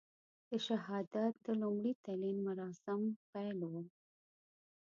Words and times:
د 0.49 0.51
شهادت 0.67 1.33
د 1.45 1.47
لومړي 1.61 1.93
تلین 2.05 2.37
مراسم 2.47 3.01
پیل 3.31 3.59
وو. 3.71 3.83